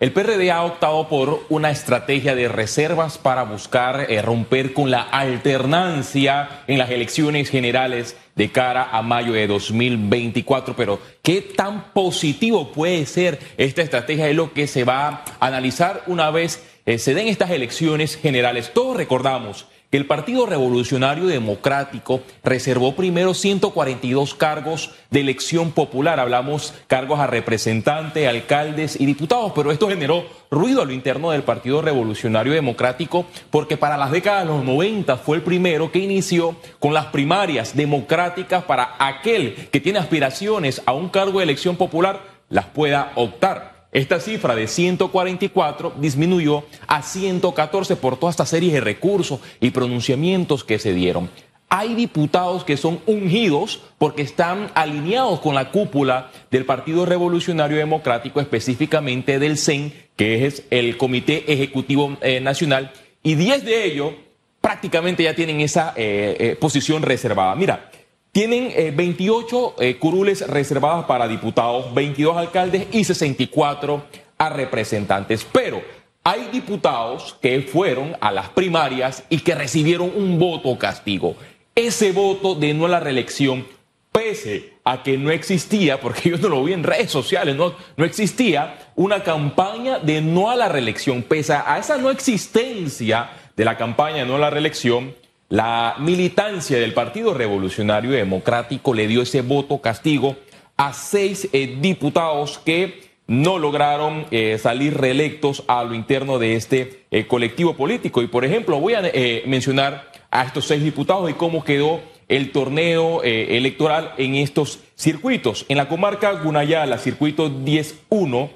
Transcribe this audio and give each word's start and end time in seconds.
El 0.00 0.12
PRD 0.12 0.52
ha 0.52 0.62
optado 0.62 1.08
por 1.08 1.44
una 1.48 1.72
estrategia 1.72 2.36
de 2.36 2.46
reservas 2.46 3.18
para 3.18 3.42
buscar 3.42 4.06
eh, 4.08 4.22
romper 4.22 4.72
con 4.72 4.92
la 4.92 5.02
alternancia 5.02 6.62
en 6.68 6.78
las 6.78 6.90
elecciones 6.90 7.50
generales 7.50 8.16
de 8.36 8.52
cara 8.52 8.90
a 8.92 9.02
mayo 9.02 9.32
de 9.32 9.48
2024. 9.48 10.76
Pero, 10.76 11.00
¿qué 11.20 11.42
tan 11.42 11.92
positivo 11.92 12.70
puede 12.70 13.06
ser 13.06 13.40
esta 13.56 13.82
estrategia? 13.82 14.28
Es 14.28 14.36
lo 14.36 14.52
que 14.52 14.68
se 14.68 14.84
va 14.84 15.24
a 15.40 15.46
analizar 15.46 16.04
una 16.06 16.30
vez 16.30 16.62
eh, 16.88 16.96
se 16.96 17.12
den 17.12 17.28
estas 17.28 17.50
elecciones 17.50 18.16
generales. 18.16 18.72
Todos 18.72 18.96
recordamos 18.96 19.66
el 19.90 20.04
Partido 20.04 20.44
Revolucionario 20.44 21.24
Democrático 21.26 22.20
reservó 22.44 22.94
primero 22.94 23.32
142 23.32 24.34
cargos 24.34 24.90
de 25.10 25.20
elección 25.20 25.72
popular. 25.72 26.20
Hablamos 26.20 26.74
cargos 26.86 27.20
a 27.20 27.26
representantes, 27.26 28.28
alcaldes 28.28 29.00
y 29.00 29.06
diputados, 29.06 29.52
pero 29.54 29.72
esto 29.72 29.88
generó 29.88 30.26
ruido 30.50 30.82
a 30.82 30.84
lo 30.84 30.92
interno 30.92 31.30
del 31.30 31.42
Partido 31.42 31.80
Revolucionario 31.80 32.52
Democrático 32.52 33.24
porque 33.50 33.78
para 33.78 33.96
las 33.96 34.10
décadas 34.10 34.42
de 34.44 34.52
los 34.52 34.62
90 34.62 35.16
fue 35.16 35.38
el 35.38 35.42
primero 35.42 35.90
que 35.90 36.00
inició 36.00 36.56
con 36.78 36.92
las 36.92 37.06
primarias 37.06 37.74
democráticas 37.74 38.64
para 38.64 38.94
aquel 38.98 39.68
que 39.70 39.80
tiene 39.80 40.00
aspiraciones 40.00 40.82
a 40.84 40.92
un 40.92 41.08
cargo 41.08 41.38
de 41.38 41.44
elección 41.44 41.76
popular 41.76 42.20
las 42.50 42.66
pueda 42.66 43.12
optar. 43.14 43.77
Esta 43.90 44.20
cifra 44.20 44.54
de 44.54 44.66
144 44.66 45.94
disminuyó 45.98 46.64
a 46.86 47.02
114 47.02 47.96
por 47.96 48.18
toda 48.18 48.30
esta 48.30 48.44
serie 48.44 48.72
de 48.72 48.80
recursos 48.80 49.40
y 49.60 49.70
pronunciamientos 49.70 50.62
que 50.62 50.78
se 50.78 50.92
dieron. 50.92 51.30
Hay 51.70 51.94
diputados 51.94 52.64
que 52.64 52.76
son 52.76 53.00
ungidos 53.06 53.82
porque 53.98 54.22
están 54.22 54.70
alineados 54.74 55.40
con 55.40 55.54
la 55.54 55.70
cúpula 55.70 56.30
del 56.50 56.64
Partido 56.64 57.04
Revolucionario 57.04 57.76
Democrático, 57.76 58.40
específicamente 58.40 59.38
del 59.38 59.58
CEN, 59.58 59.92
que 60.16 60.46
es 60.46 60.64
el 60.70 60.96
Comité 60.96 61.50
Ejecutivo 61.52 62.16
eh, 62.22 62.40
Nacional, 62.40 62.92
y 63.22 63.34
10 63.34 63.64
de 63.64 63.84
ellos 63.84 64.12
prácticamente 64.60 65.22
ya 65.22 65.34
tienen 65.34 65.60
esa 65.60 65.92
eh, 65.96 66.36
eh, 66.38 66.56
posición 66.56 67.02
reservada. 67.02 67.54
Mira, 67.54 67.90
tienen 68.38 68.72
28 68.96 69.74
eh, 69.80 69.88
eh, 69.88 69.98
curules 69.98 70.46
reservadas 70.46 71.06
para 71.06 71.26
diputados, 71.26 71.92
22 71.92 72.36
alcaldes 72.36 72.86
y 72.92 73.02
64 73.02 74.04
a 74.38 74.48
representantes. 74.48 75.44
Pero 75.50 75.82
hay 76.22 76.48
diputados 76.52 77.36
que 77.42 77.60
fueron 77.62 78.16
a 78.20 78.30
las 78.30 78.48
primarias 78.50 79.24
y 79.28 79.40
que 79.40 79.56
recibieron 79.56 80.12
un 80.14 80.38
voto 80.38 80.78
castigo. 80.78 81.34
Ese 81.74 82.12
voto 82.12 82.54
de 82.54 82.74
no 82.74 82.86
a 82.86 82.88
la 82.88 83.00
reelección, 83.00 83.66
pese 84.12 84.74
a 84.84 85.02
que 85.02 85.18
no 85.18 85.32
existía, 85.32 86.00
porque 86.00 86.30
yo 86.30 86.38
no 86.38 86.48
lo 86.48 86.62
vi 86.62 86.74
en 86.74 86.84
redes 86.84 87.10
sociales, 87.10 87.56
no, 87.56 87.74
no 87.96 88.04
existía 88.04 88.92
una 88.94 89.24
campaña 89.24 89.98
de 89.98 90.20
no 90.20 90.48
a 90.48 90.54
la 90.54 90.68
reelección, 90.68 91.24
pese 91.24 91.54
a 91.54 91.76
esa 91.76 91.98
no 91.98 92.08
existencia 92.08 93.30
de 93.56 93.64
la 93.64 93.76
campaña 93.76 94.18
de 94.18 94.26
no 94.26 94.36
a 94.36 94.38
la 94.38 94.50
reelección, 94.50 95.12
la 95.48 95.96
militancia 95.98 96.78
del 96.78 96.92
Partido 96.92 97.32
Revolucionario 97.32 98.10
Democrático 98.10 98.92
le 98.92 99.06
dio 99.06 99.22
ese 99.22 99.40
voto 99.40 99.80
castigo 99.80 100.36
a 100.76 100.92
seis 100.92 101.48
eh, 101.52 101.78
diputados 101.80 102.58
que 102.58 103.08
no 103.26 103.58
lograron 103.58 104.26
eh, 104.30 104.58
salir 104.58 104.96
reelectos 104.96 105.64
a 105.66 105.84
lo 105.84 105.94
interno 105.94 106.38
de 106.38 106.54
este 106.54 107.04
eh, 107.10 107.26
colectivo 107.26 107.74
político. 107.76 108.22
Y 108.22 108.26
por 108.26 108.44
ejemplo, 108.44 108.78
voy 108.78 108.94
a 108.94 109.02
mencionar 109.46 110.12
a 110.30 110.44
estos 110.44 110.66
seis 110.66 110.82
diputados 110.82 111.30
y 111.30 111.34
cómo 111.34 111.64
quedó 111.64 112.00
el 112.28 112.52
torneo 112.52 113.22
electoral 113.22 114.12
en 114.18 114.34
estos 114.34 114.80
circuitos. 114.96 115.64
En 115.70 115.78
la 115.78 115.88
comarca 115.88 116.32
Gunayala, 116.32 116.98
circuito 116.98 117.50
10-1, 117.50 118.50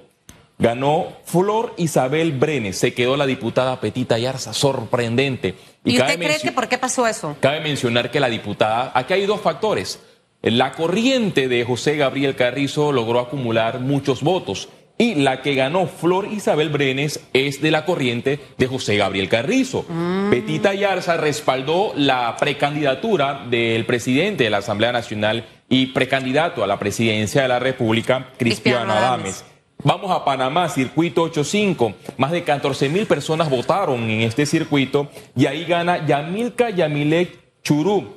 ganó 0.63 1.09
Flor 1.25 1.75
Isabel 1.77 2.33
Brenes, 2.33 2.79
se 2.79 2.95
quedó 2.95 3.17
la 3.17 3.27
diputada 3.27 3.81
Petita 3.81 4.17
Yarza, 4.17 4.53
sorprendente. 4.55 5.57
¿Y, 5.85 5.99
usted 5.99 6.19
cree 6.19 6.39
que 6.39 6.53
por 6.53 6.69
qué 6.69 6.79
pasó 6.79 7.07
eso? 7.07 7.37
Cabe 7.41 7.61
mencionar 7.61 8.13
que 8.13 8.21
la 8.21 8.29
diputada, 8.29 8.93
aquí 8.95 9.15
hay 9.15 9.27
dos 9.27 9.41
factores. 9.41 10.01
La 10.41 10.73
corriente 10.73 11.49
de 11.49 11.65
José 11.65 11.97
Gabriel 11.97 12.37
Carrizo 12.37 12.93
logró 12.93 13.19
acumular 13.19 13.81
muchos 13.81 14.23
votos 14.23 14.69
y 14.99 15.17
la 15.17 15.43
que 15.43 15.55
ganó 15.55 15.87
Flor 15.87 16.29
Isabel 16.31 16.69
Brenes 16.69 17.21
es 17.33 17.61
de 17.61 17.73
la 17.73 17.85
corriente 17.85 18.39
de 18.57 18.67
José 18.69 18.97
Gabriel 18.97 19.29
Carrizo. 19.29 19.85
Mm. 19.89 20.31
Petita 20.31 20.75
Yarza 20.75 21.17
respaldó 21.17 21.93
la 21.97 22.37
precandidatura 22.39 23.47
del 23.51 23.85
presidente 23.85 24.45
de 24.45 24.51
la 24.51 24.59
Asamblea 24.59 24.93
Nacional 24.93 25.45
y 25.69 25.87
precandidato 25.87 26.63
a 26.63 26.69
la 26.69 26.79
presidencia 26.79 27.43
de 27.43 27.49
la 27.49 27.59
República, 27.59 28.29
Cristiano 28.37 28.93
Adames. 28.93 29.45
Vamos 29.85 30.13
a 30.13 30.25
Panamá, 30.25 30.69
circuito 30.69 31.25
85. 31.25 31.95
Más 32.17 32.31
de 32.31 32.45
14 32.45 32.89
mil 32.89 33.07
personas 33.07 33.51
votaron 33.51 34.09
en 34.09 34.21
este 34.21 34.47
circuito 34.47 35.09
y 35.35 35.47
ahí 35.47 35.65
gana 35.65 36.07
Yamilka 36.07 36.71
Yamilek 36.71 37.37
Churú. 37.65 38.17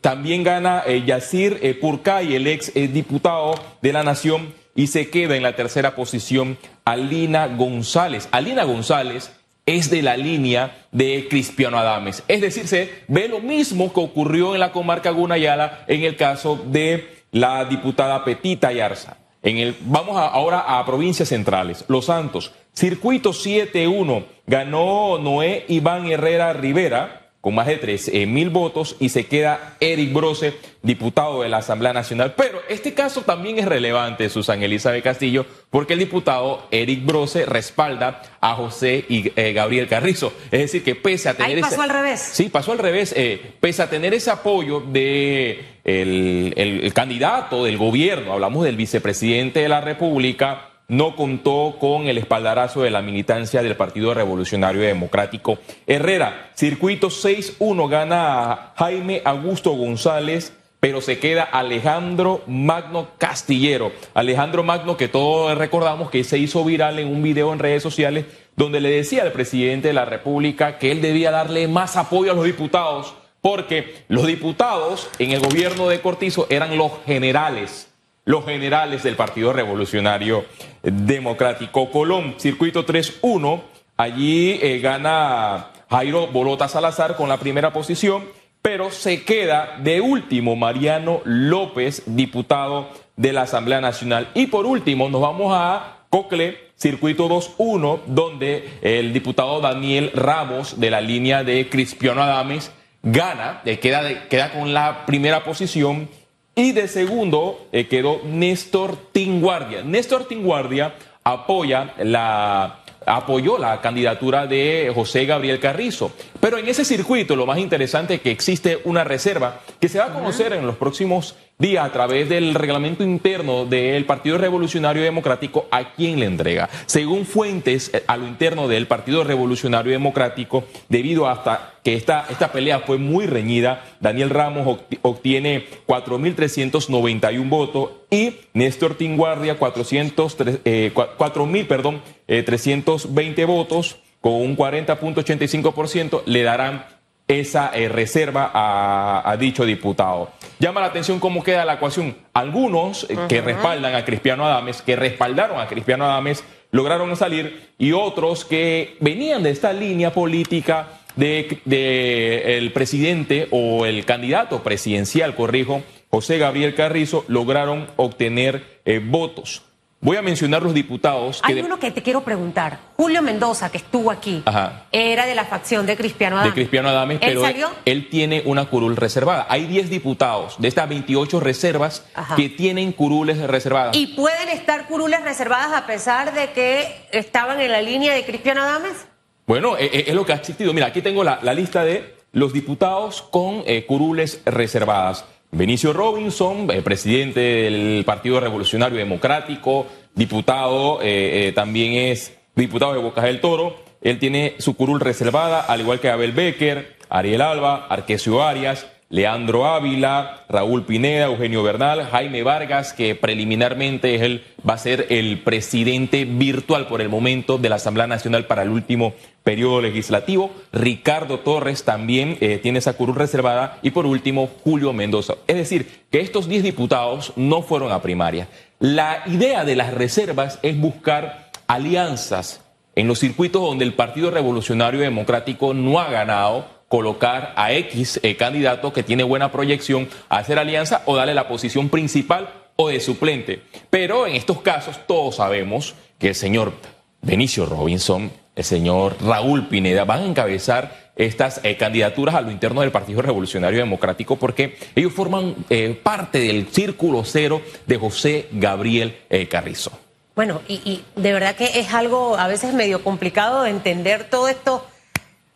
También 0.00 0.42
gana 0.42 0.82
eh, 0.86 1.02
Yacir 1.04 1.58
eh, 1.62 1.74
Purkay, 1.74 2.34
el 2.34 2.46
ex 2.46 2.74
eh, 2.74 2.88
diputado 2.88 3.54
de 3.82 3.92
la 3.92 4.02
Nación, 4.02 4.54
y 4.74 4.86
se 4.86 5.10
queda 5.10 5.36
en 5.36 5.42
la 5.42 5.54
tercera 5.54 5.94
posición 5.94 6.56
Alina 6.86 7.46
González. 7.46 8.28
Alina 8.32 8.64
González 8.64 9.32
es 9.66 9.90
de 9.90 10.00
la 10.00 10.16
línea 10.16 10.86
de 10.92 11.26
Cristiano 11.28 11.78
Adames. 11.78 12.22
Es 12.26 12.40
decir, 12.40 12.66
se 12.66 12.90
ve 13.08 13.28
lo 13.28 13.40
mismo 13.40 13.92
que 13.92 14.00
ocurrió 14.00 14.54
en 14.54 14.60
la 14.60 14.72
comarca 14.72 15.10
Gunayala 15.10 15.84
en 15.88 16.04
el 16.04 16.16
caso 16.16 16.58
de 16.66 17.22
la 17.32 17.66
diputada 17.66 18.24
Petita 18.24 18.72
Yarza. 18.72 19.21
En 19.42 19.58
el, 19.58 19.76
vamos 19.80 20.16
ahora 20.16 20.78
a 20.78 20.84
provincias 20.86 21.28
centrales. 21.28 21.84
Los 21.88 22.06
Santos, 22.06 22.52
circuito 22.72 23.30
7-1, 23.30 24.24
ganó 24.46 25.18
Noé 25.18 25.64
Iván 25.68 26.06
Herrera 26.06 26.52
Rivera 26.52 27.21
con 27.42 27.56
más 27.56 27.66
de 27.66 27.76
13 27.76 28.24
mil 28.26 28.50
votos 28.50 28.94
y 29.00 29.08
se 29.08 29.26
queda 29.26 29.76
Eric 29.80 30.12
Brose, 30.12 30.54
diputado 30.80 31.42
de 31.42 31.48
la 31.48 31.56
Asamblea 31.58 31.92
Nacional. 31.92 32.34
Pero 32.36 32.60
este 32.68 32.94
caso 32.94 33.22
también 33.22 33.58
es 33.58 33.64
relevante, 33.64 34.28
Susan 34.28 34.62
Elizabeth 34.62 35.02
Castillo, 35.02 35.44
porque 35.68 35.94
el 35.94 35.98
diputado 35.98 36.68
Eric 36.70 37.04
Brose 37.04 37.44
respalda 37.44 38.22
a 38.40 38.54
José 38.54 39.04
y 39.08 39.32
eh, 39.34 39.52
Gabriel 39.52 39.88
Carrizo. 39.88 40.32
Es 40.52 40.60
decir, 40.60 40.84
que 40.84 40.94
pese 40.94 41.30
a 41.30 41.34
tener... 41.34 41.56
Ahí 41.56 41.60
pasó 41.60 41.82
al 41.82 41.90
revés. 41.90 42.20
Sí, 42.20 42.48
pasó 42.48 42.70
al 42.70 42.78
revés. 42.78 43.12
Eh, 43.16 43.54
pese 43.58 43.82
a 43.82 43.90
tener 43.90 44.14
ese 44.14 44.30
apoyo 44.30 44.78
de 44.78 45.64
el 45.82 46.92
candidato 46.94 47.64
del 47.64 47.76
gobierno, 47.76 48.34
hablamos 48.34 48.64
del 48.64 48.76
vicepresidente 48.76 49.58
de 49.58 49.68
la 49.68 49.80
República, 49.80 50.71
no 50.92 51.16
contó 51.16 51.76
con 51.80 52.06
el 52.06 52.18
espaldarazo 52.18 52.82
de 52.82 52.90
la 52.90 53.00
militancia 53.00 53.62
del 53.62 53.76
Partido 53.76 54.12
Revolucionario 54.12 54.82
Democrático. 54.82 55.58
Herrera, 55.86 56.50
circuito 56.54 57.08
6-1 57.08 57.88
gana 57.88 58.72
Jaime 58.76 59.22
Augusto 59.24 59.70
González, 59.70 60.52
pero 60.80 61.00
se 61.00 61.18
queda 61.18 61.44
Alejandro 61.44 62.42
Magno 62.46 63.08
Castillero. 63.16 63.90
Alejandro 64.12 64.64
Magno, 64.64 64.98
que 64.98 65.08
todos 65.08 65.56
recordamos 65.56 66.10
que 66.10 66.24
se 66.24 66.36
hizo 66.36 66.62
viral 66.62 66.98
en 66.98 67.08
un 67.08 67.22
video 67.22 67.54
en 67.54 67.58
redes 67.58 67.82
sociales 67.82 68.26
donde 68.56 68.82
le 68.82 68.90
decía 68.90 69.22
al 69.22 69.32
presidente 69.32 69.88
de 69.88 69.94
la 69.94 70.04
República 70.04 70.76
que 70.76 70.92
él 70.92 71.00
debía 71.00 71.30
darle 71.30 71.68
más 71.68 71.96
apoyo 71.96 72.32
a 72.32 72.34
los 72.34 72.44
diputados, 72.44 73.14
porque 73.40 74.04
los 74.08 74.26
diputados 74.26 75.08
en 75.18 75.30
el 75.30 75.40
gobierno 75.40 75.88
de 75.88 76.02
Cortizo 76.02 76.46
eran 76.50 76.76
los 76.76 76.92
generales 77.06 77.91
los 78.24 78.44
generales 78.44 79.02
del 79.02 79.16
Partido 79.16 79.52
Revolucionario 79.52 80.44
Democrático. 80.82 81.90
Colón, 81.90 82.34
circuito 82.38 82.86
3-1, 82.86 83.62
allí 83.96 84.58
eh, 84.62 84.78
gana 84.80 85.70
Jairo 85.90 86.28
Bolota 86.28 86.68
Salazar 86.68 87.16
con 87.16 87.28
la 87.28 87.38
primera 87.38 87.72
posición, 87.72 88.24
pero 88.62 88.90
se 88.90 89.24
queda 89.24 89.76
de 89.82 90.00
último 90.00 90.54
Mariano 90.54 91.20
López, 91.24 92.04
diputado 92.06 92.90
de 93.16 93.32
la 93.32 93.42
Asamblea 93.42 93.80
Nacional. 93.80 94.28
Y 94.34 94.46
por 94.46 94.66
último, 94.66 95.08
nos 95.08 95.20
vamos 95.20 95.52
a 95.54 96.06
Cocle, 96.08 96.58
circuito 96.76 97.28
2-1, 97.28 98.00
donde 98.06 98.68
el 98.82 99.12
diputado 99.12 99.60
Daniel 99.60 100.12
Ramos, 100.14 100.78
de 100.78 100.90
la 100.90 101.00
línea 101.00 101.42
de 101.42 101.68
Crispiano 101.68 102.22
Adames, 102.22 102.70
gana, 103.02 103.62
eh, 103.64 103.78
queda, 103.80 104.28
queda 104.28 104.52
con 104.52 104.72
la 104.72 105.06
primera 105.06 105.42
posición 105.42 106.08
y 106.54 106.72
de 106.72 106.88
segundo 106.88 107.66
eh, 107.72 107.86
quedó 107.88 108.20
Néstor 108.24 108.96
Tinguardia. 109.12 109.82
Néstor 109.82 110.26
Tinguardia 110.26 110.94
apoya 111.24 111.94
la, 111.98 112.80
apoyó 113.06 113.58
la 113.58 113.80
candidatura 113.80 114.46
de 114.46 114.90
José 114.94 115.24
Gabriel 115.24 115.60
Carrizo. 115.60 116.12
Pero 116.40 116.58
en 116.58 116.68
ese 116.68 116.84
circuito 116.84 117.36
lo 117.36 117.46
más 117.46 117.58
interesante 117.58 118.14
es 118.14 118.20
que 118.20 118.30
existe 118.30 118.80
una 118.84 119.04
reserva 119.04 119.60
que 119.80 119.88
se 119.88 119.98
va 119.98 120.06
a 120.06 120.12
conocer 120.12 120.52
en 120.52 120.66
los 120.66 120.76
próximos 120.76 121.36
días 121.58 121.86
a 121.86 121.92
través 121.92 122.28
del 122.28 122.54
reglamento 122.54 123.04
interno 123.04 123.64
del 123.64 124.04
Partido 124.04 124.36
Revolucionario 124.36 125.02
Democrático 125.02 125.66
a 125.70 125.92
quién 125.92 126.18
le 126.18 126.26
entrega. 126.26 126.68
Según 126.86 127.24
fuentes 127.24 127.90
eh, 127.94 128.02
a 128.06 128.16
lo 128.16 128.26
interno 128.26 128.66
del 128.66 128.86
Partido 128.86 129.22
Revolucionario 129.22 129.92
Democrático, 129.92 130.64
debido 130.88 131.28
hasta 131.28 131.74
que 131.84 131.94
esta, 131.94 132.26
esta 132.30 132.50
pelea 132.52 132.80
fue 132.80 132.98
muy 132.98 133.26
reñida, 133.26 133.84
Daniel 134.00 134.30
Ramos 134.30 134.80
obtiene 135.02 135.66
4.391 135.86 137.48
votos 137.48 137.90
y 138.10 138.36
Néstor 138.54 138.96
Tinguardia 138.96 139.58
400, 139.58 140.36
eh, 140.64 140.92
4.000, 140.94 141.66
perdón, 141.66 142.02
320 142.26 143.40
eh, 143.40 143.44
votos 143.44 143.96
con 144.20 144.34
un 144.34 144.56
40.85% 144.56 146.22
le 146.26 146.42
darán 146.42 146.86
esa 147.28 147.70
eh, 147.74 147.88
reserva 147.88 148.50
a, 148.52 149.36
dicho 149.36 149.64
diputado. 149.64 150.30
Llama 150.58 150.80
la 150.80 150.86
atención 150.86 151.18
cómo 151.18 151.42
queda 151.42 151.64
la 151.64 151.74
ecuación. 151.74 152.16
Algunos 152.34 153.06
eh, 153.08 153.16
que 153.28 153.40
respaldan 153.40 153.94
a 153.94 154.04
Cristiano 154.04 154.46
Adames, 154.46 154.82
que 154.82 154.96
respaldaron 154.96 155.60
a 155.60 155.66
Cristiano 155.66 156.04
Adames, 156.04 156.44
lograron 156.70 157.14
salir 157.16 157.70
y 157.78 157.92
otros 157.92 158.44
que 158.44 158.96
venían 159.00 159.42
de 159.42 159.50
esta 159.50 159.72
línea 159.72 160.12
política 160.12 160.88
de, 161.16 162.56
el 162.58 162.72
presidente 162.72 163.48
o 163.50 163.86
el 163.86 164.04
candidato 164.04 164.62
presidencial, 164.62 165.34
corrijo, 165.34 165.82
José 166.10 166.38
Gabriel 166.38 166.74
Carrizo, 166.74 167.24
lograron 167.28 167.86
obtener 167.96 168.80
eh, 168.84 169.00
votos. 169.02 169.62
Voy 170.04 170.16
a 170.16 170.22
mencionar 170.22 170.64
los 170.64 170.74
diputados. 170.74 171.40
Hay 171.44 171.60
uno 171.60 171.78
que 171.78 171.92
te 171.92 172.02
quiero 172.02 172.24
preguntar. 172.24 172.80
Julio 172.96 173.22
Mendoza, 173.22 173.70
que 173.70 173.78
estuvo 173.78 174.10
aquí, 174.10 174.42
era 174.90 175.26
de 175.26 175.34
la 175.36 175.44
facción 175.44 175.86
de 175.86 175.96
Cristiano 175.96 176.36
Adames. 176.36 176.52
De 176.52 176.60
Cristiano 176.60 176.88
Adames, 176.88 177.18
pero 177.20 177.44
él, 177.84 178.08
tiene 178.10 178.42
una 178.44 178.64
curul 178.64 178.96
reservada. 178.96 179.46
Hay 179.48 179.66
10 179.66 179.90
diputados 179.90 180.56
de 180.58 180.66
estas 180.66 180.88
28 180.88 181.38
reservas 181.38 182.04
que 182.34 182.48
tienen 182.48 182.90
curules 182.90 183.38
reservadas. 183.38 183.96
¿Y 183.96 184.08
pueden 184.08 184.48
estar 184.48 184.88
curules 184.88 185.22
reservadas 185.22 185.72
a 185.72 185.86
pesar 185.86 186.34
de 186.34 186.50
que 186.50 187.06
estaban 187.12 187.60
en 187.60 187.70
la 187.70 187.80
línea 187.80 188.12
de 188.12 188.24
Cristiano 188.24 188.62
Adames? 188.62 189.06
Bueno, 189.46 189.78
e, 189.78 189.84
e, 189.84 190.04
es, 190.08 190.14
lo 190.14 190.26
que 190.26 190.32
ha 190.32 190.36
existido. 190.36 190.72
Mira, 190.72 190.88
aquí 190.88 191.00
tengo 191.00 191.22
la, 191.22 191.38
lista 191.54 191.84
de 191.84 192.16
los 192.32 192.52
diputados 192.52 193.22
con 193.22 193.62
eh, 193.66 193.86
curules 193.86 194.40
reservadas. 194.46 195.24
Benicio 195.54 195.92
Robinson, 195.92 196.66
eh, 196.70 196.80
presidente 196.80 197.40
del 197.40 198.04
Partido 198.06 198.40
Revolucionario 198.40 198.96
Democrático, 198.96 199.86
diputado, 200.14 201.02
eh, 201.02 201.48
eh, 201.48 201.52
también 201.52 201.92
es 201.92 202.34
diputado 202.56 202.94
de 202.94 203.00
Bocas 203.00 203.24
del 203.24 203.42
Toro. 203.42 203.76
Él 204.00 204.18
tiene 204.18 204.54
su 204.60 204.74
curul 204.74 204.98
reservada, 204.98 205.60
al 205.60 205.82
igual 205.82 206.00
que 206.00 206.08
Abel 206.08 206.32
Becker, 206.32 206.96
Ariel 207.10 207.42
Alba, 207.42 207.86
Arquesio 207.90 208.42
Arias, 208.42 208.86
Leandro 209.12 209.66
Ávila, 209.66 210.46
Raúl 210.48 210.86
Pineda, 210.86 211.26
Eugenio 211.26 211.62
Bernal, 211.62 212.08
Jaime 212.10 212.42
Vargas, 212.42 212.94
que 212.94 213.14
preliminarmente 213.14 214.14
es 214.14 214.22
él, 214.22 214.44
va 214.66 214.72
a 214.72 214.78
ser 214.78 215.06
el 215.10 215.42
presidente 215.42 216.24
virtual 216.24 216.86
por 216.86 217.02
el 217.02 217.10
momento 217.10 217.58
de 217.58 217.68
la 217.68 217.76
Asamblea 217.76 218.06
Nacional 218.06 218.46
para 218.46 218.62
el 218.62 218.70
último 218.70 219.12
periodo 219.44 219.82
legislativo. 219.82 220.50
Ricardo 220.72 221.40
Torres 221.40 221.84
también 221.84 222.38
eh, 222.40 222.58
tiene 222.62 222.78
esa 222.78 222.94
curul 222.94 223.16
reservada. 223.16 223.78
Y 223.82 223.90
por 223.90 224.06
último, 224.06 224.48
Julio 224.64 224.94
Mendoza. 224.94 225.34
Es 225.46 225.56
decir, 225.56 226.04
que 226.10 226.20
estos 226.20 226.48
10 226.48 226.62
diputados 226.62 227.34
no 227.36 227.60
fueron 227.60 227.92
a 227.92 228.00
primaria. 228.00 228.48
La 228.78 229.24
idea 229.26 229.66
de 229.66 229.76
las 229.76 229.92
reservas 229.92 230.58
es 230.62 230.80
buscar 230.80 231.50
alianzas 231.66 232.62
en 232.94 233.08
los 233.08 233.18
circuitos 233.18 233.60
donde 233.60 233.84
el 233.84 233.92
Partido 233.92 234.30
Revolucionario 234.30 235.00
Democrático 235.00 235.74
no 235.74 236.00
ha 236.00 236.10
ganado 236.10 236.71
colocar 236.92 237.54
a 237.56 237.72
X 237.72 238.20
eh, 238.22 238.36
candidato 238.36 238.92
que 238.92 239.02
tiene 239.02 239.22
buena 239.22 239.50
proyección 239.50 240.10
a 240.28 240.36
hacer 240.36 240.58
alianza 240.58 241.00
o 241.06 241.16
darle 241.16 241.32
la 241.32 241.48
posición 241.48 241.88
principal 241.88 242.50
o 242.76 242.90
de 242.90 243.00
suplente. 243.00 243.62
Pero 243.88 244.26
en 244.26 244.34
estos 244.34 244.60
casos 244.60 245.00
todos 245.06 245.36
sabemos 245.36 245.94
que 246.18 246.28
el 246.28 246.34
señor 246.34 246.74
Benicio 247.22 247.64
Robinson, 247.64 248.30
el 248.54 248.64
señor 248.64 249.16
Raúl 249.24 249.68
Pineda 249.68 250.04
van 250.04 250.20
a 250.20 250.26
encabezar 250.26 251.12
estas 251.16 251.62
eh, 251.64 251.78
candidaturas 251.78 252.34
a 252.34 252.42
lo 252.42 252.50
interno 252.50 252.82
del 252.82 252.90
Partido 252.90 253.22
Revolucionario 253.22 253.78
Democrático 253.78 254.36
porque 254.36 254.76
ellos 254.94 255.14
forman 255.14 255.54
eh, 255.70 255.98
parte 256.02 256.40
del 256.40 256.68
círculo 256.68 257.24
cero 257.24 257.62
de 257.86 257.96
José 257.96 258.48
Gabriel 258.52 259.16
Carrizo. 259.48 259.92
Bueno, 260.34 260.60
y, 260.68 260.74
y, 260.84 261.04
de 261.16 261.32
verdad 261.32 261.56
que 261.56 261.80
es 261.80 261.94
algo 261.94 262.36
a 262.36 262.48
veces 262.48 262.74
medio 262.74 263.02
complicado 263.02 263.62
de 263.62 263.70
entender 263.70 264.24
todo 264.28 264.48
esto 264.48 264.84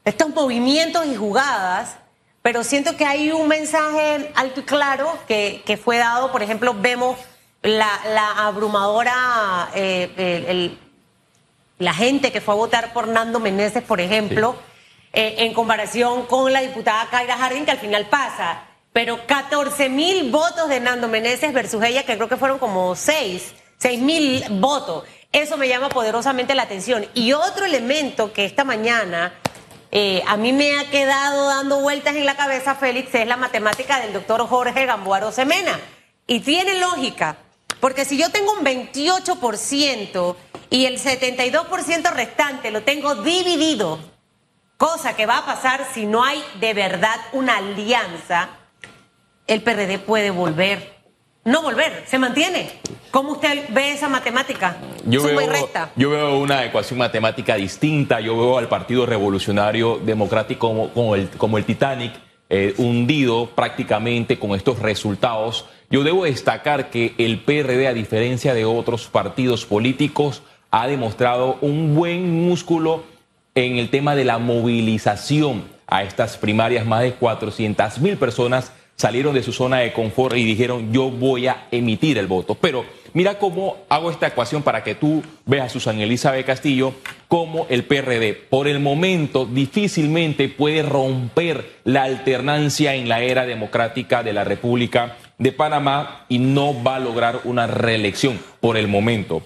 estos 0.07 0.29
movimientos 0.31 1.05
y 1.05 1.17
jugadas, 1.17 1.97
pero 2.41 2.63
siento 2.63 2.97
que 2.97 3.05
hay 3.05 3.33
un 3.33 3.49
mensaje 3.49 4.31
alto 4.37 4.61
y 4.61 4.63
claro 4.63 5.13
que, 5.27 5.81
fue 5.83 5.99
dado, 5.99 6.31
por 6.31 6.45
ejemplo, 6.45 6.75
vemos 6.79 7.19
la, 7.61 7.89
abrumadora, 8.47 9.69
eh, 9.75 10.71
la 11.79 11.93
gente 11.93 12.31
que 12.31 12.41
fue 12.41 12.55
a 12.55 12.57
votar 12.57 12.93
por 12.93 13.09
Nando 13.09 13.41
Meneses, 13.41 13.83
por 13.83 14.01
ejemplo, 14.01 14.55
eh, 15.13 15.35
en 15.39 15.53
comparación 15.53 16.27
con 16.27 16.53
la 16.53 16.61
diputada 16.61 17.09
Kaira 17.11 17.37
Jardín, 17.37 17.65
que 17.65 17.73
al 17.73 17.79
final 17.79 18.07
pasa. 18.07 18.63
Pero 18.93 19.27
14 19.27 19.89
mil 19.89 20.31
votos 20.31 20.69
de 20.69 20.79
Nando 20.79 21.09
Meneses 21.09 21.53
versus 21.53 21.83
ella, 21.83 22.05
que 22.05 22.15
creo 22.15 22.29
que 22.29 22.37
fueron 22.37 22.61
como 22.61 22.95
6, 22.95 23.55
6 23.79 24.01
mil 24.01 24.45
votos. 24.61 25.03
Eso 25.33 25.57
me 25.57 25.67
llama 25.67 25.89
poderosamente 25.89 26.55
la 26.55 26.63
atención. 26.63 27.07
Y 27.13 27.33
otro 27.33 27.65
elemento 27.65 28.33
que 28.33 28.45
esta 28.45 28.63
mañana 28.63 29.35
eh, 29.99 30.23
a 30.27 30.37
mí 30.37 30.53
me 30.53 30.79
ha 30.79 30.91
quedado 30.91 31.49
dando 31.49 31.81
vueltas 31.81 32.17
en 32.17 32.27
la 32.27 32.37
cabeza, 32.37 32.75
Félix, 32.75 33.15
es 33.15 33.27
la 33.27 33.39
matemática 33.39 33.99
del 33.99 34.13
doctor 34.13 34.47
Jorge 34.47 34.85
Gamboaro 34.85 35.33
Semena. 35.33 35.81
Y 36.27 36.41
tiene 36.41 36.79
lógica, 36.79 37.39
porque 37.81 38.05
si 38.05 38.19
yo 38.19 38.29
tengo 38.29 38.53
un 38.53 38.63
28% 38.63 40.37
y 40.69 40.85
el 40.85 41.01
72% 41.01 42.13
restante 42.13 42.71
lo 42.71 42.83
tengo 42.83 43.15
dividido, 43.15 43.99
cosa 44.77 45.17
que 45.17 45.25
va 45.25 45.39
a 45.39 45.47
pasar 45.47 45.89
si 45.95 46.05
no 46.05 46.23
hay 46.23 46.45
de 46.61 46.75
verdad 46.75 47.17
una 47.33 47.57
alianza, 47.57 48.51
el 49.47 49.63
PRD 49.63 49.99
puede 49.99 50.29
volver 50.29 50.96
no 51.47 51.63
volver, 51.63 52.03
se 52.07 52.19
mantiene. 52.19 52.69
¿Cómo 53.11 53.33
usted 53.33 53.67
ve 53.71 53.93
esa 53.93 54.09
matemática? 54.09 54.77
Yo 55.07 55.23
veo, 55.23 55.41
Yo 55.95 56.11
veo 56.11 56.39
una 56.39 56.65
ecuación 56.65 56.99
matemática 56.99 57.55
distinta. 57.55 58.21
Yo 58.21 58.37
veo 58.37 58.59
al 58.59 58.69
Partido 58.69 59.07
Revolucionario 59.07 59.99
Democrático 60.05 60.91
como, 60.93 61.15
el, 61.15 61.31
como 61.31 61.57
el 61.57 61.65
Titanic, 61.65 62.13
eh, 62.51 62.75
hundido 62.79 63.49
prácticamente 63.55 64.39
con 64.39 64.57
estos 64.57 64.81
resultados. 64.81 65.67
Yo 65.89 66.03
debo 66.03 66.25
destacar 66.25 66.91
que 66.91 67.15
el 67.17 67.39
PRD, 67.39 67.87
a 67.87 67.95
diferencia 67.95 68.53
de 68.53 68.65
otros 68.65 69.07
partidos 69.07 69.65
políticos, 69.65 70.43
ha 70.73 70.89
demostrado 70.89 71.59
un 71.61 71.95
buen 71.95 72.45
músculo 72.45 73.05
en 73.55 73.77
el 73.77 73.89
tema 73.89 74.17
de 74.17 74.25
la 74.25 74.39
movilización 74.39 75.65
a 75.87 76.03
estas 76.03 76.37
primarias. 76.37 76.85
Más 76.85 77.03
de 77.03 77.13
400 77.13 78.01
mil 78.01 78.17
personas 78.17 78.73
salieron 78.97 79.35
de 79.35 79.43
su 79.43 79.53
zona 79.53 79.79
de 79.79 79.93
confort 79.93 80.37
y 80.37 80.45
dijeron 80.45 80.93
yo 80.93 81.11
voy 81.11 81.47
a 81.47 81.69
emitir 81.71 82.19
el 82.19 82.27
voto. 82.27 82.55
Pero 82.55 82.85
mira 83.13 83.39
cómo 83.39 83.77
hago 83.89 84.11
esta 84.11 84.27
ecuación 84.27 84.63
para 84.63 84.83
que 84.83 84.95
tú 84.95 85.23
veas, 85.45 85.73
Susana 85.73 86.03
Elizabeth 86.03 86.47
Castillo, 86.47 86.95
cómo 87.29 87.67
el 87.69 87.85
PRD 87.85 88.35
por 88.35 88.67
el 88.67 88.81
momento 88.81 89.47
difícilmente 89.47 90.49
puede 90.49 90.83
romper 90.83 91.77
la 91.85 92.05
alternancia 92.05 92.95
en 92.95 93.09
la 93.09 93.23
era 93.23 93.47
democrática 93.47 94.23
de 94.23 94.33
la 94.33 94.45
República 94.45 95.17
de 95.39 95.53
Panamá 95.53 96.25
y 96.29 96.39
no 96.39 96.83
va 96.83 96.97
a 96.97 97.01
lograr 97.01 97.41
una 97.45 97.67
reelección 97.67 98.41
por 98.61 98.77
el 98.77 98.89
momento. 98.89 99.43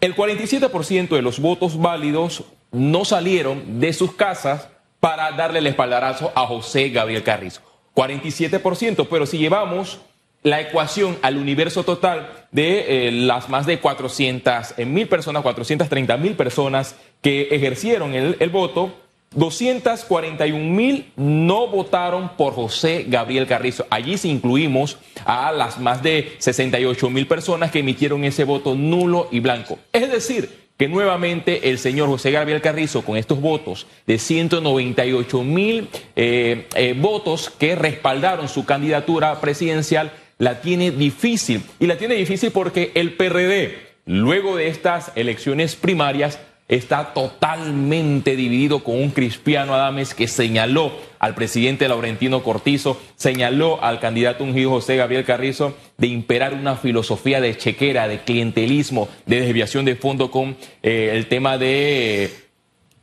El 0.00 0.14
47% 0.14 1.08
de 1.08 1.22
los 1.22 1.40
votos 1.40 1.78
válidos 1.78 2.44
no 2.70 3.04
salieron 3.04 3.80
de 3.80 3.92
sus 3.92 4.14
casas 4.14 4.68
para 5.00 5.32
darle 5.32 5.60
el 5.60 5.66
espaldarazo 5.66 6.32
a 6.34 6.46
José 6.46 6.88
Gabriel 6.90 7.22
Carrizo. 7.22 7.60
47%, 7.96 9.08
pero 9.10 9.26
si 9.26 9.38
llevamos 9.38 9.98
la 10.42 10.60
ecuación 10.60 11.18
al 11.22 11.38
universo 11.38 11.82
total 11.82 12.46
de 12.52 13.08
eh, 13.08 13.10
las 13.10 13.48
más 13.48 13.66
de 13.66 13.80
400 13.80 14.78
mil 14.86 15.08
personas, 15.08 15.42
430 15.42 16.16
mil 16.18 16.34
personas 16.34 16.94
que 17.22 17.48
ejercieron 17.50 18.14
el, 18.14 18.50
voto, 18.50 18.92
241 19.34 20.56
mil 20.56 21.10
no 21.16 21.66
votaron 21.66 22.36
por 22.36 22.52
José 22.52 23.06
Gabriel 23.08 23.46
Carrizo. 23.46 23.86
Allí 23.90 24.18
sí 24.18 24.30
incluimos 24.30 24.98
a 25.24 25.50
las 25.50 25.80
más 25.80 26.02
de 26.02 26.36
68 26.38 27.10
mil 27.10 27.26
personas 27.26 27.72
que 27.72 27.80
emitieron 27.80 28.22
ese 28.22 28.44
voto 28.44 28.74
nulo 28.74 29.28
y 29.32 29.40
blanco. 29.40 29.78
Es 29.92 30.12
decir, 30.12 30.65
que 30.76 30.88
nuevamente 30.88 31.70
el 31.70 31.78
señor 31.78 32.08
José 32.08 32.30
Gabriel 32.30 32.60
Carrizo, 32.60 33.02
con 33.02 33.16
estos 33.16 33.40
votos 33.40 33.86
de 34.06 34.18
198 34.18 35.42
mil 35.42 35.88
eh, 36.14 36.66
eh, 36.74 36.94
votos 36.96 37.50
que 37.50 37.74
respaldaron 37.74 38.48
su 38.48 38.64
candidatura 38.64 39.40
presidencial, 39.40 40.12
la 40.38 40.60
tiene 40.60 40.90
difícil. 40.90 41.62
Y 41.80 41.86
la 41.86 41.96
tiene 41.96 42.14
difícil 42.14 42.50
porque 42.50 42.92
el 42.94 43.14
PRD, 43.14 43.78
luego 44.04 44.56
de 44.56 44.68
estas 44.68 45.12
elecciones 45.14 45.76
primarias, 45.76 46.38
está 46.68 47.14
totalmente 47.14 48.34
dividido 48.34 48.82
con 48.82 48.96
un 49.00 49.10
Cristiano 49.10 49.74
Adames 49.74 50.14
que 50.14 50.26
señaló 50.26 50.92
al 51.18 51.34
presidente 51.34 51.88
Laurentino 51.88 52.42
Cortizo, 52.42 53.00
señaló 53.14 53.82
al 53.82 54.00
candidato 54.00 54.42
ungido 54.42 54.70
José 54.70 54.96
Gabriel 54.96 55.24
Carrizo 55.24 55.76
de 55.96 56.08
imperar 56.08 56.54
una 56.54 56.76
filosofía 56.76 57.40
de 57.40 57.56
chequera, 57.56 58.08
de 58.08 58.22
clientelismo, 58.22 59.08
de 59.26 59.42
desviación 59.42 59.84
de 59.84 59.94
fondo 59.94 60.30
con 60.30 60.56
eh, 60.82 61.10
el 61.12 61.28
tema 61.28 61.56
de 61.56 62.34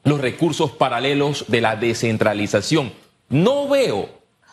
los 0.03 0.19
recursos 0.19 0.71
paralelos 0.71 1.45
de 1.47 1.61
la 1.61 1.77
descentralización. 1.77 2.91
No 3.29 3.69
veo 3.69 4.09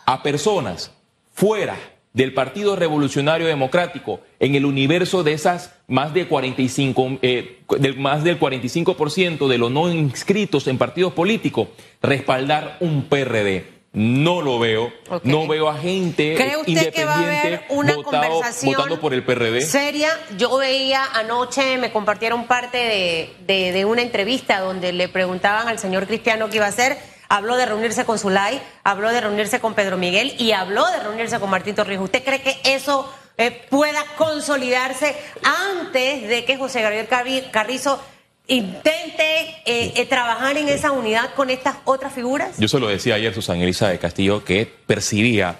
a 0.06 0.22
personas 0.22 0.92
fuera 1.32 1.76
del 2.12 2.34
Partido 2.34 2.76
Revolucionario 2.76 3.46
Democrático 3.46 4.20
en 4.40 4.54
el 4.54 4.64
universo 4.64 5.22
de 5.22 5.32
esas 5.32 5.74
más 5.86 6.12
de 6.12 6.26
45 6.26 7.18
eh, 7.22 7.60
del, 7.78 7.98
más 7.98 8.24
del 8.24 8.38
45% 8.38 9.46
de 9.46 9.58
los 9.58 9.70
no 9.70 9.90
inscritos 9.90 10.66
en 10.66 10.78
partidos 10.78 11.12
políticos 11.12 11.68
respaldar 12.02 12.76
un 12.80 13.04
PRD. 13.04 13.80
No 13.92 14.40
lo 14.40 14.60
veo, 14.60 14.92
no 15.24 15.48
veo 15.48 15.68
a 15.68 15.76
gente 15.76 16.36
¿Cree 16.36 16.56
usted 16.56 16.68
independiente 16.68 16.92
que 16.92 17.04
va 17.04 17.14
a 17.14 17.40
haber 17.40 17.62
una 17.70 17.94
conversación 17.96 18.74
votando 18.74 19.00
por 19.00 19.12
el 19.12 19.24
PRD. 19.24 19.62
Seria, 19.62 20.10
yo 20.38 20.58
veía 20.58 21.04
anoche, 21.12 21.76
me 21.76 21.90
compartieron 21.90 22.46
parte 22.46 22.78
de, 22.78 23.32
de, 23.48 23.72
de 23.72 23.84
una 23.84 24.02
entrevista 24.02 24.60
donde 24.60 24.92
le 24.92 25.08
preguntaban 25.08 25.66
al 25.66 25.80
señor 25.80 26.06
Cristiano 26.06 26.48
qué 26.48 26.58
iba 26.58 26.66
a 26.66 26.68
hacer 26.68 26.98
habló 27.30 27.56
de 27.56 27.64
reunirse 27.64 28.04
con 28.04 28.18
Zulay, 28.18 28.60
habló 28.82 29.10
de 29.10 29.20
reunirse 29.20 29.60
con 29.60 29.74
Pedro 29.74 29.96
Miguel 29.96 30.34
y 30.36 30.52
habló 30.52 30.84
de 30.90 30.98
reunirse 30.98 31.38
con 31.38 31.48
Martín 31.48 31.76
Torrijos. 31.76 32.04
¿Usted 32.04 32.24
cree 32.24 32.42
que 32.42 32.58
eso 32.64 33.10
eh, 33.38 33.66
pueda 33.70 34.04
consolidarse 34.18 35.16
antes 35.42 36.28
de 36.28 36.44
que 36.44 36.58
José 36.58 36.82
Gabriel 36.82 37.06
Carrizo 37.50 38.02
intente 38.48 39.62
eh, 39.64 39.92
eh, 39.94 40.06
trabajar 40.06 40.58
en 40.58 40.68
esa 40.68 40.90
unidad 40.90 41.32
con 41.34 41.50
estas 41.50 41.76
otras 41.84 42.12
figuras? 42.12 42.58
Yo 42.58 42.66
se 42.66 42.80
lo 42.80 42.88
decía 42.88 43.14
ayer 43.14 43.32
Susana 43.32 43.62
Elisa 43.62 43.88
de 43.88 44.00
Castillo 44.00 44.44
que 44.44 44.66
percibía 44.66 45.56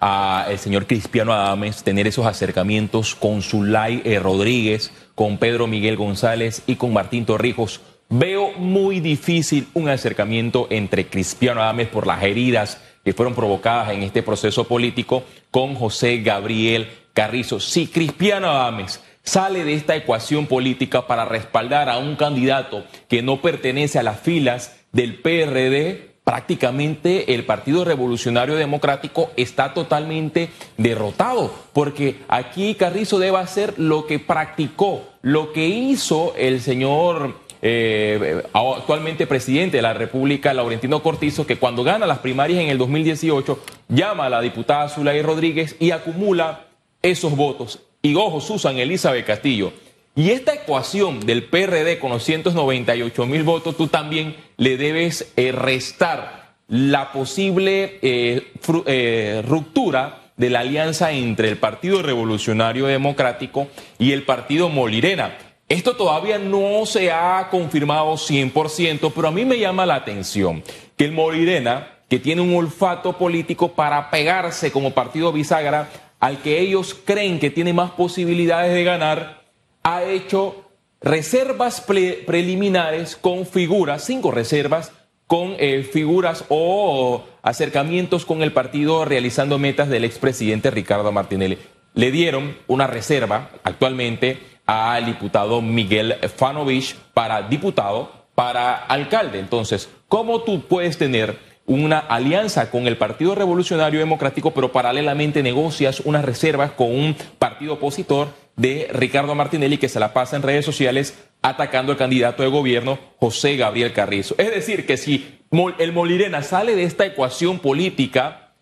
al 0.00 0.58
señor 0.58 0.86
Cristiano 0.86 1.32
Adames 1.34 1.84
tener 1.84 2.06
esos 2.06 2.26
acercamientos 2.26 3.14
con 3.14 3.42
Zulay 3.42 4.18
Rodríguez, 4.18 4.90
con 5.14 5.38
Pedro 5.38 5.68
Miguel 5.68 5.96
González 5.96 6.62
y 6.66 6.74
con 6.74 6.92
Martín 6.92 7.24
Torrijos 7.24 7.82
Veo 8.14 8.52
muy 8.58 9.00
difícil 9.00 9.68
un 9.72 9.88
acercamiento 9.88 10.66
entre 10.68 11.06
Cristiano 11.06 11.62
Adames 11.62 11.88
por 11.88 12.06
las 12.06 12.22
heridas 12.22 12.78
que 13.02 13.14
fueron 13.14 13.34
provocadas 13.34 13.88
en 13.88 14.02
este 14.02 14.22
proceso 14.22 14.64
político 14.64 15.22
con 15.50 15.74
José 15.74 16.18
Gabriel 16.18 16.90
Carrizo. 17.14 17.58
Si 17.58 17.86
Cristiano 17.86 18.50
Adames 18.50 19.02
sale 19.22 19.64
de 19.64 19.72
esta 19.72 19.96
ecuación 19.96 20.46
política 20.46 21.06
para 21.06 21.24
respaldar 21.24 21.88
a 21.88 21.96
un 21.96 22.16
candidato 22.16 22.84
que 23.08 23.22
no 23.22 23.40
pertenece 23.40 23.98
a 23.98 24.02
las 24.02 24.20
filas 24.20 24.76
del 24.92 25.14
PRD, 25.22 26.12
prácticamente 26.22 27.32
el 27.34 27.46
Partido 27.46 27.82
Revolucionario 27.82 28.56
Democrático 28.56 29.30
está 29.38 29.72
totalmente 29.72 30.50
derrotado, 30.76 31.50
porque 31.72 32.20
aquí 32.28 32.74
Carrizo 32.74 33.18
debe 33.18 33.38
hacer 33.38 33.78
lo 33.78 34.06
que 34.06 34.18
practicó, 34.18 35.02
lo 35.22 35.52
que 35.54 35.66
hizo 35.66 36.34
el 36.36 36.60
señor 36.60 37.41
eh, 37.64 38.42
actualmente 38.52 39.28
presidente 39.28 39.76
de 39.76 39.82
la 39.82 39.94
República, 39.94 40.52
Laurentino 40.52 41.00
Cortizo, 41.00 41.46
que 41.46 41.56
cuando 41.56 41.84
gana 41.84 42.06
las 42.06 42.18
primarias 42.18 42.60
en 42.60 42.68
el 42.68 42.78
2018, 42.78 43.62
llama 43.88 44.26
a 44.26 44.30
la 44.30 44.40
diputada 44.40 44.88
Zulay 44.88 45.22
Rodríguez 45.22 45.76
y 45.78 45.92
acumula 45.92 46.66
esos 47.02 47.36
votos. 47.36 47.80
Y 48.02 48.16
ojo, 48.16 48.40
Susan 48.40 48.78
Elizabeth 48.78 49.24
Castillo. 49.24 49.72
Y 50.16 50.30
esta 50.30 50.52
ecuación 50.54 51.20
del 51.20 51.44
PRD 51.44 52.00
con 52.00 52.10
los 52.10 52.24
198 52.24 53.26
mil 53.26 53.44
votos, 53.44 53.76
tú 53.76 53.86
también 53.86 54.36
le 54.56 54.76
debes 54.76 55.32
eh, 55.36 55.52
restar 55.52 56.54
la 56.66 57.12
posible 57.12 57.98
eh, 58.02 59.42
ruptura 59.46 60.32
de 60.36 60.50
la 60.50 60.60
alianza 60.60 61.12
entre 61.12 61.48
el 61.48 61.58
Partido 61.58 62.02
Revolucionario 62.02 62.86
Democrático 62.86 63.68
y 63.98 64.12
el 64.12 64.24
Partido 64.24 64.68
Molirena. 64.68 65.38
Esto 65.72 65.96
todavía 65.96 66.38
no 66.38 66.84
se 66.84 67.10
ha 67.10 67.48
confirmado 67.50 68.12
100%, 68.12 69.10
pero 69.14 69.28
a 69.28 69.30
mí 69.30 69.46
me 69.46 69.58
llama 69.58 69.86
la 69.86 69.94
atención 69.94 70.62
que 70.98 71.06
el 71.06 71.12
Morirena, 71.12 72.00
que 72.10 72.18
tiene 72.18 72.42
un 72.42 72.54
olfato 72.54 73.16
político 73.16 73.72
para 73.72 74.10
pegarse 74.10 74.70
como 74.70 74.90
partido 74.90 75.32
bisagra 75.32 75.88
al 76.20 76.42
que 76.42 76.60
ellos 76.60 76.94
creen 77.06 77.40
que 77.40 77.48
tiene 77.48 77.72
más 77.72 77.92
posibilidades 77.92 78.74
de 78.74 78.84
ganar, 78.84 79.44
ha 79.82 80.02
hecho 80.02 80.62
reservas 81.00 81.80
preliminares 81.80 83.16
con 83.16 83.46
figuras, 83.46 84.04
cinco 84.04 84.30
reservas, 84.30 84.92
con 85.26 85.54
eh, 85.58 85.88
figuras 85.90 86.44
o 86.50 87.24
acercamientos 87.40 88.26
con 88.26 88.42
el 88.42 88.52
partido 88.52 89.06
realizando 89.06 89.58
metas 89.58 89.88
del 89.88 90.04
expresidente 90.04 90.70
Ricardo 90.70 91.12
Martinelli. 91.12 91.56
Le 91.94 92.10
dieron 92.10 92.58
una 92.66 92.86
reserva 92.86 93.48
actualmente 93.64 94.51
al 94.66 95.06
diputado 95.06 95.60
Miguel 95.60 96.14
Fanovich 96.36 96.94
para 97.14 97.42
diputado, 97.42 98.10
para 98.34 98.74
alcalde. 98.74 99.38
Entonces, 99.38 99.88
¿cómo 100.08 100.42
tú 100.42 100.62
puedes 100.62 100.98
tener 100.98 101.38
una 101.66 101.98
alianza 101.98 102.70
con 102.70 102.86
el 102.86 102.96
Partido 102.96 103.34
Revolucionario 103.34 104.00
Democrático, 104.00 104.52
pero 104.52 104.72
paralelamente 104.72 105.42
negocias 105.42 106.00
unas 106.00 106.24
reservas 106.24 106.72
con 106.72 106.88
un 106.88 107.16
partido 107.38 107.74
opositor 107.74 108.28
de 108.56 108.88
Ricardo 108.92 109.34
Martinelli 109.34 109.78
que 109.78 109.88
se 109.88 110.00
la 110.00 110.12
pasa 110.12 110.36
en 110.36 110.42
redes 110.42 110.64
sociales 110.64 111.16
atacando 111.40 111.92
al 111.92 111.98
candidato 111.98 112.42
de 112.42 112.48
gobierno 112.48 112.98
José 113.18 113.56
Gabriel 113.56 113.92
Carrizo? 113.92 114.34
Es 114.38 114.52
decir, 114.52 114.86
que 114.86 114.96
si 114.96 115.38
el 115.78 115.92
Molirena 115.92 116.42
sale 116.42 116.74
de 116.74 116.84
esta 116.84 117.06
ecuación 117.06 117.60
política, 117.60 118.54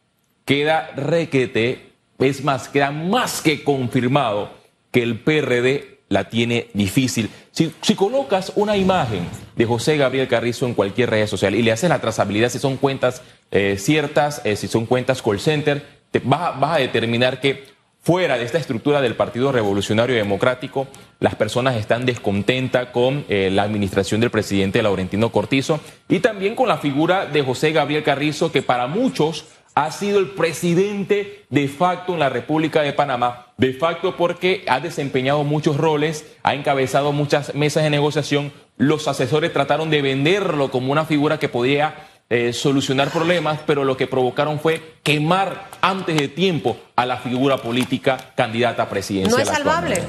queda 0.45 0.91
requete, 0.95 1.93
es 2.19 2.45
más, 2.45 2.69
queda 2.69 2.91
más 2.91 3.41
que 3.41 3.65
confirmado 3.65 4.51
que 4.91 5.03
el 5.03 5.21
PRD 5.21 5.90
la 6.11 6.29
tiene 6.29 6.67
difícil. 6.75 7.31
Si, 7.53 7.95
colocas 7.95 8.53
una 8.57 8.77
imagen 8.77 9.27
de 9.57 9.65
José 9.65 9.97
Gabriel 9.97 10.29
Carrizo 10.29 10.67
en 10.67 10.75
cualquier 10.75 11.09
red 11.09 11.27
social 11.27 11.55
y 11.55 11.63
le 11.63 11.73
haces 11.73 11.89
la 11.89 12.01
trazabilidad, 12.01 12.51
si 12.51 12.59
son 12.59 12.77
cuentas 12.77 13.23
eh, 13.51 13.77
ciertas, 13.79 14.43
eh, 14.45 14.57
si 14.57 14.69
son 14.69 14.87
cuentas 14.87 15.23
call 15.23 15.41
center, 15.41 15.87
te 16.11 16.21
vas, 16.23 16.53
a 16.61 16.79
determinar 16.79 17.41
que 17.41 17.65
fuera 18.03 18.39
de 18.39 18.45
esta 18.45 18.59
estructura 18.59 19.01
del 19.01 19.15
Partido 19.15 19.53
Revolucionario 19.53 20.17
Democrático, 20.17 20.89
las 21.21 21.37
personas 21.37 21.77
están 21.77 22.07
descontentas 22.07 22.89
con 22.89 23.25
eh, 23.29 23.51
la 23.53 23.63
administración 23.63 24.21
del 24.21 24.31
presidente 24.31 24.83
Laurentino 24.83 25.31
Cortizo 25.31 25.79
y 26.09 26.19
también 26.19 26.57
con 26.57 26.67
la 26.67 26.79
figura 26.79 27.27
de 27.27 27.43
José 27.43 27.71
Gabriel 27.71 28.03
Carrizo, 28.03 28.51
que 28.51 28.63
para 28.63 28.89
muchos 28.89 29.45
ha 29.85 29.91
sido 29.93 30.19
el 30.19 30.29
presidente 30.29 31.45
de 31.49 31.67
facto 31.67 32.13
en 32.13 32.19
la 32.19 32.29
República 32.29 32.83
de 32.83 32.93
Panamá, 32.93 33.47
de 33.57 33.73
facto 33.73 34.15
porque 34.15 34.63
ha 34.69 34.79
desempeñado 34.79 35.43
muchos 35.43 35.79
roles, 35.79 36.27
ha 36.43 36.55
encabezado 36.55 37.13
muchas 37.13 37.55
mesas 37.55 37.85
de 37.85 37.91
negociación, 37.91 38.53
los 38.77 39.09
asesores 39.09 39.55
trataron 39.55 39.89
de 39.89 40.03
venderlo 40.03 40.71
como 40.71 40.93
una 40.93 41.07
figura 41.07 41.39
que 41.39 41.49
podía 41.49 41.95
eh, 42.29 42.53
solucionar 42.53 43.11
problemas, 43.11 43.61
pero 43.67 43.85
lo 43.85 43.97
que 43.97 44.07
provocaron 44.07 44.61
fue 44.61 44.83
quemar 45.03 45.69
antes 45.81 46.15
de 46.15 46.29
tiempo 46.29 46.77
a 46.95 47.07
la 47.07 47.17
figura 47.17 47.57
política 47.57 48.19
candidata 48.37 48.83
a 48.83 48.89
presidencia. 48.91 49.35
No 49.35 49.43
es 49.43 49.49
salvable. 49.49 50.03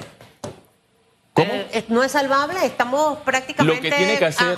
No 1.88 2.04
es 2.04 2.12
salvable, 2.12 2.66
estamos 2.66 3.20
prácticamente 3.20 3.92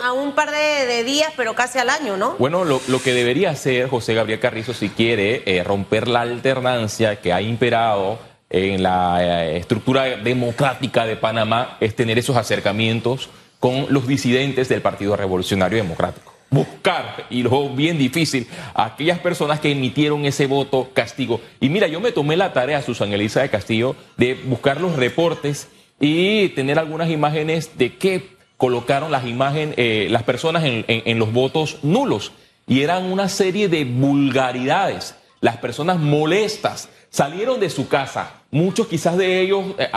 a, 0.03 0.13
un 0.13 0.34
par 0.34 0.51
de, 0.51 1.03
días, 1.03 1.32
pero 1.36 1.55
casi 1.55 1.79
al 1.79 1.89
año, 1.89 2.17
¿no? 2.17 2.36
Bueno, 2.39 2.63
lo, 2.63 2.79
que 3.01 3.13
debería 3.13 3.51
hacer 3.51 3.88
José 3.88 4.13
Gabriel 4.13 4.39
Carrizo 4.39 4.74
si 4.74 4.89
quiere 4.89 5.43
eh, 5.46 5.63
romper 5.63 6.08
la 6.08 6.22
alternancia 6.22 7.17
que 7.17 7.34
ha 7.34 7.41
imperado 7.41 8.20
en 8.50 8.84
la 8.84 9.17
eh, 9.22 9.58
estructura 9.58 10.03
democrática 10.17 11.05
de 11.05 11.15
Panamá 11.15 11.77
es 11.79 11.96
tener 11.96 12.20
esos 12.20 12.38
acercamientos 12.38 13.29
con 13.60 13.88
los 13.89 14.08
disidentes 14.08 14.70
del 14.70 14.82
Partido 14.82 15.15
Revolucionario 15.15 15.77
Democrático. 15.77 16.34
Buscar, 16.50 17.25
y 17.32 17.41
lo 17.41 17.70
bien 17.70 17.98
difícil, 17.98 18.48
a 18.75 18.86
aquellas 18.86 19.17
personas 19.20 19.60
que 19.60 19.72
emitieron 19.72 20.25
ese 20.25 20.46
voto 20.46 20.91
castigo. 20.93 21.41
Y 21.60 21.70
mira, 21.70 21.88
yo 21.88 22.00
me 22.00 22.12
tomé 22.12 22.38
la 22.38 22.53
tarea, 22.53 22.84
Susan 22.84 23.12
Elisa 23.12 23.41
de 23.41 23.50
Castillo, 23.50 23.96
de 24.17 24.36
buscar 24.36 24.79
los 24.79 24.96
reportes 24.96 25.67
y 26.05 26.50
tener 26.50 26.79
algunas 26.79 27.10
imágenes 27.10 27.77
de 27.77 27.95
qué 27.95 28.36
colocaron 28.57 29.10
las 29.10 29.25
imágenes, 29.25 29.74
eh, 29.77 30.07
las 30.10 30.24
personas 30.24 30.63
en, 30.65 31.17
los 31.19 31.31
votos 31.31 31.77
nulos. 31.81 32.33
Y 32.67 32.81
eran 32.81 33.05
una 33.05 33.29
serie 33.29 33.69
de 33.69 33.86
vulgaridades. 33.86 35.15
Las 35.39 35.57
personas 35.57 36.00
molestas 36.00 36.89
salieron 37.10 37.62
de 37.62 37.69
su 37.69 37.88
casa. 37.88 38.33
Muchos 38.51 38.88
quizás 38.88 39.17
de 39.17 39.39
ellos 39.39 39.63
eh, 39.77 39.88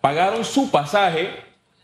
pagaron 0.00 0.44
su 0.44 0.68
pasaje, 0.72 1.30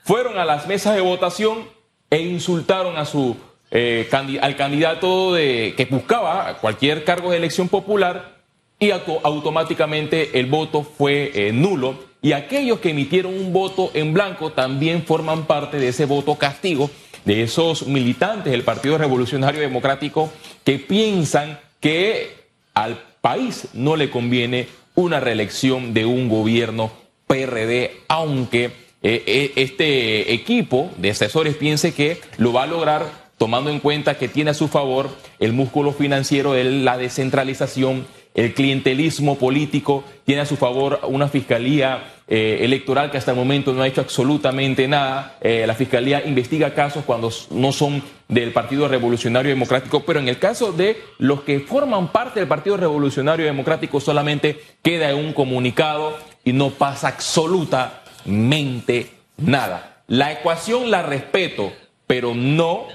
fueron 0.02 0.38
a 0.38 0.44
las 0.44 0.66
mesas 0.66 0.97
de 0.97 1.00
votación 1.00 1.68
e 2.11 2.20
insultaron 2.20 2.97
a 2.97 3.04
su, 3.04 3.37
eh, 3.70 4.08
al 4.42 4.56
candidato 4.56 5.35
de, 5.35 5.75
que 5.76 5.85
buscaba 5.85 6.58
cualquier 6.61 7.04
cargo 7.04 7.30
de 7.30 7.37
elección 7.37 7.68
popular 7.68 8.38
y 8.80 8.90
automáticamente 8.90 10.40
el 10.40 10.47
voto 10.47 10.82
fue 10.82 11.50
nulo 11.52 12.07
y 12.28 12.35
aquellos 12.35 12.80
que 12.80 12.90
emitieron 12.90 13.32
un 13.32 13.54
voto 13.54 13.90
en 13.94 14.12
blanco 14.12 14.52
también 14.52 15.02
forman 15.02 15.47
parte 15.47 15.78
de 15.78 15.88
ese 15.88 16.04
voto 16.04 16.35
castigo 16.35 16.90
de 17.25 17.42
esos 17.42 17.87
militantes 17.87 18.52
del 18.52 18.64
Partido 18.64 18.99
Revolucionario 18.99 19.62
Democrático 19.62 20.30
que 20.62 20.78
piensan 20.78 21.58
que 21.80 22.37
al 22.75 22.99
país 23.23 23.68
no 23.73 23.97
le 23.97 24.11
conviene 24.11 24.68
una 24.94 25.20
reelección 25.20 25.94
de 25.94 26.04
un 26.04 26.28
gobierno 26.28 26.92
PRD, 27.26 27.92
aunque 28.08 28.64
eh, 29.02 29.23
eh, 29.26 29.52
este 29.56 30.35
equipo 30.35 30.90
de 30.99 31.12
asesores 31.12 31.56
piense 31.56 31.94
que 31.94 32.20
lo 32.37 32.52
va 32.52 32.64
a 32.64 32.66
lograr 32.66 33.06
tomando 33.38 33.70
en 33.70 33.80
cuenta 33.80 34.18
que 34.18 34.28
tiene 34.28 34.50
a 34.50 34.54
su 34.54 34.68
favor 34.68 35.08
el 35.38 35.54
músculo 35.54 35.92
financiero 35.92 36.52
de 36.52 36.64
la 36.64 36.99
descentralización, 36.99 38.06
el 38.35 38.52
clientelismo 38.52 39.38
político, 39.38 40.04
tiene 40.26 40.42
a 40.42 40.47
su 40.47 40.56
favor 40.56 41.00
una 41.04 41.28
fiscalía 41.28 42.16
eh, 42.30 42.58
electoral 42.61 43.11
que 43.11 43.16
hasta 43.16 43.30
el 43.30 43.38
momento 43.38 43.73
no 43.73 43.80
ha 43.80 43.87
hecho 43.87 44.02
absolutamente 44.02 44.87
nada. 44.87 45.38
Eh, 45.40 45.64
la 45.66 45.75
fiscalía 45.75 46.23
investiga 46.26 46.75
casos 46.75 47.04
cuando 47.06 47.30
no 47.50 47.73
son 47.73 48.02
del 48.28 48.52
Partido 48.52 48.87
Revolucionario 48.87 49.50
Democrático, 49.50 50.04
pero 50.04 50.20
en 50.20 50.28
el 50.28 50.38
caso 50.38 50.73
de 50.73 51.00
los 51.16 51.40
que 51.40 51.61
forman 51.61 52.12
parte 52.12 52.40
del 52.40 52.49
Partido 52.49 52.76
Revolucionario 52.76 53.47
Democrático 53.47 53.99
solamente 53.99 54.61
queda 54.82 55.14
un 55.14 55.32
comunicado 55.32 56.18
y 56.44 56.52
no 56.52 56.68
pasa 56.68 57.08
absolutamente 57.08 59.11
nada. 59.38 60.02
La 60.06 60.32
ecuación 60.32 60.90
la 60.90 61.02
respeto, 61.02 61.73
pero 62.06 62.35
no 62.35 62.88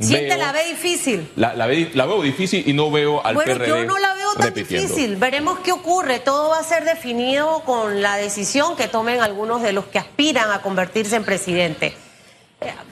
Siente 0.00 0.36
la 0.36 0.52
ve 0.52 0.64
difícil. 0.64 1.28
La, 1.34 1.54
la, 1.54 1.66
veo 1.66 2.22
difícil 2.22 2.62
y 2.68 2.72
no 2.72 2.88
veo 2.88 3.24
al 3.26 3.34
bueno, 3.34 3.54
PRD 3.54 3.68
yo 3.68 3.84
no 3.84 3.98
la 3.98 4.14
veo 4.14 4.32
tan 4.34 4.54
difícil. 4.54 5.16
Veremos 5.16 5.58
qué 5.58 5.72
ocurre. 5.72 6.20
Todo 6.20 6.50
va 6.50 6.60
a 6.60 6.62
ser 6.62 6.84
definido 6.84 7.62
con 7.64 8.00
la 8.00 8.16
decisión 8.16 8.76
que 8.76 8.86
tomen 8.86 9.20
algunos 9.20 9.60
de 9.60 9.72
los 9.72 9.86
que 9.86 9.98
aspiran 9.98 10.52
a 10.52 10.62
convertirse 10.62 11.16
en 11.16 11.24
presidente. 11.24 11.96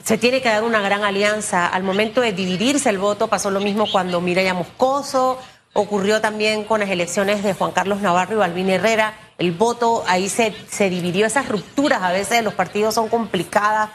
Se 0.03 0.17
tiene 0.17 0.41
que 0.41 0.49
dar 0.49 0.63
una 0.63 0.81
gran 0.81 1.05
alianza. 1.05 1.65
Al 1.67 1.83
momento 1.83 2.19
de 2.19 2.33
dividirse 2.33 2.89
el 2.89 2.97
voto 2.97 3.29
pasó 3.29 3.51
lo 3.51 3.61
mismo 3.61 3.89
cuando 3.89 4.19
Mireya 4.19 4.53
Moscoso, 4.53 5.39
ocurrió 5.71 6.19
también 6.19 6.65
con 6.65 6.81
las 6.81 6.89
elecciones 6.89 7.41
de 7.41 7.53
Juan 7.53 7.71
Carlos 7.71 8.01
Navarro 8.01 8.33
y 8.33 8.37
Balvin 8.39 8.69
Herrera. 8.69 9.13
El 9.37 9.53
voto 9.53 10.03
ahí 10.07 10.27
se, 10.27 10.53
se 10.69 10.89
dividió. 10.89 11.25
Esas 11.25 11.47
rupturas 11.47 12.03
a 12.03 12.11
veces 12.11 12.37
de 12.37 12.41
los 12.41 12.53
partidos 12.53 12.95
son 12.95 13.07
complicadas 13.07 13.91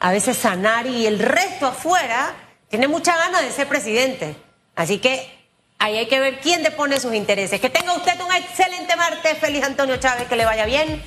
a 0.00 0.10
veces 0.10 0.36
sanar 0.36 0.86
y 0.86 1.06
el 1.06 1.18
resto 1.18 1.66
afuera 1.66 2.34
tiene 2.68 2.88
mucha 2.88 3.16
ganas 3.16 3.42
de 3.42 3.50
ser 3.50 3.66
presidente. 3.68 4.36
Así 4.74 4.98
que 4.98 5.28
ahí 5.78 5.96
hay 5.96 6.06
que 6.06 6.20
ver 6.20 6.40
quién 6.40 6.62
depone 6.62 7.00
sus 7.00 7.14
intereses. 7.14 7.60
Que 7.60 7.70
tenga 7.70 7.94
usted 7.94 8.20
un 8.20 8.32
excelente 8.34 8.94
martes. 8.96 9.38
Feliz 9.38 9.64
Antonio 9.64 9.96
Chávez, 9.96 10.28
que 10.28 10.36
le 10.36 10.44
vaya 10.44 10.66
bien. 10.66 11.02